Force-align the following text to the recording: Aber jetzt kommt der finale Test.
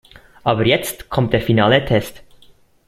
Aber 0.43 0.65
jetzt 0.65 1.11
kommt 1.11 1.31
der 1.31 1.41
finale 1.41 1.85
Test. 1.85 2.23